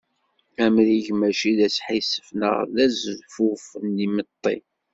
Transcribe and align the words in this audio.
Amrig 0.63 1.07
mačči 1.19 1.51
d 1.57 1.59
asḥissef, 1.67 2.27
neɣ 2.39 2.55
d 2.75 2.77
azfuf 2.85 3.65
n 3.85 3.95
yimeṭṭi. 4.01 4.57